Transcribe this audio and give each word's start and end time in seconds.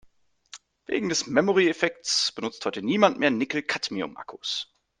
Wegen 0.87 1.09
des 1.09 1.27
Memory-Effekts 1.27 2.31
benutzt 2.31 2.65
heute 2.65 2.81
niemand 2.81 3.19
mehr 3.19 3.29
Nickel-Cadmium-Akkus. 3.29 4.73